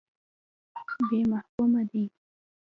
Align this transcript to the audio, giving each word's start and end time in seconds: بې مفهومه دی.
بې 1.07 1.19
مفهومه 1.31 1.81
دی. 1.89 2.03